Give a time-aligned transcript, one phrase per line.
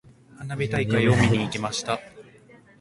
[0.39, 1.99] 花火大会を見に行きました。